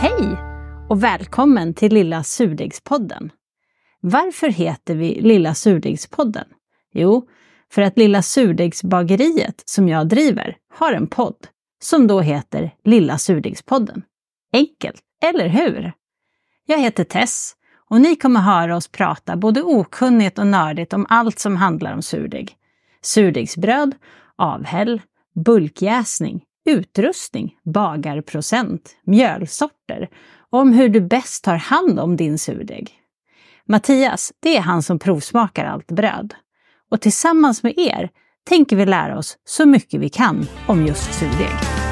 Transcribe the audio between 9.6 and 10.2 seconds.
som jag